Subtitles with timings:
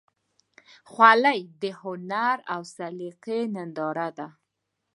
[0.91, 4.27] خولۍ د هنر او سلیقې ننداره ده.